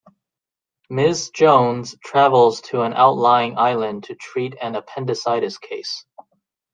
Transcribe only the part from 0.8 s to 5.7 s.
Miss Jones travels to an outlying island to treat an appendicitis